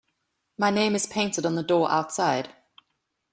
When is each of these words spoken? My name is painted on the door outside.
My 0.57 0.71
name 0.71 0.95
is 0.95 1.05
painted 1.05 1.45
on 1.45 1.53
the 1.53 1.61
door 1.61 1.87
outside. 1.91 2.55